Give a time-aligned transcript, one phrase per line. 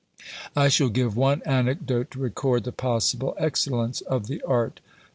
[0.55, 4.79] I shall give one anecdote to record the possible excellence of the art.